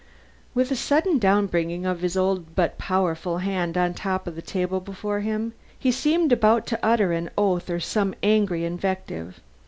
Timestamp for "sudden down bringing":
0.75-1.85